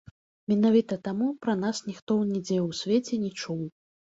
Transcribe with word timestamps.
Менавіта 0.53 0.97
таму 1.09 1.27
пра 1.47 1.55
нас 1.65 1.83
ніхто 1.91 2.17
нідзе 2.33 2.59
ў 2.67 2.81
свеце 2.81 3.23
не 3.27 3.31
чуў. 3.43 3.61